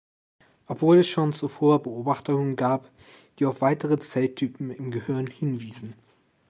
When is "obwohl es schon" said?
0.65-1.31